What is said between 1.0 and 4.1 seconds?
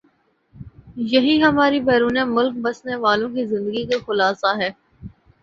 یہی ہماری بیرون ملک بسنے والوں کی زندگی کا